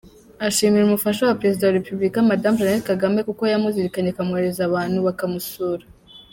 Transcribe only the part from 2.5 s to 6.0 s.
Jeanette Kagame kuko yamuzirikanye akamwoherereza abantu bakamusura.